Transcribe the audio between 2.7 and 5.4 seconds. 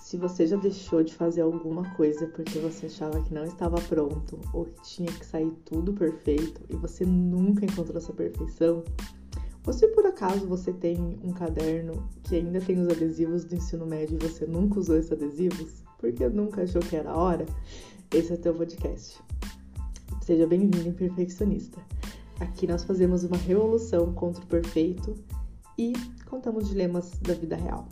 achava que não estava pronto ou que tinha que